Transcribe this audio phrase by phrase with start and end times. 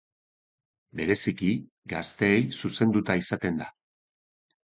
[1.01, 1.49] Bereziki
[1.93, 3.71] gazteei zuzenduta izaten dira.